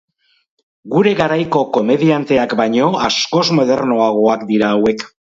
Gure 0.93 1.11
garaiko 1.19 1.61
komendianteak 1.77 2.55
baino 2.63 2.87
askoz 3.09 3.43
modernoagoak 3.59 4.49
dira 4.55 4.73
hauek. 4.79 5.07